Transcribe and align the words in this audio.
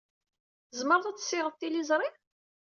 Tzemreḍ 0.69 1.05
ad 1.07 1.17
tessiɣeḍ 1.17 1.55
tiliẓri? 1.55 2.09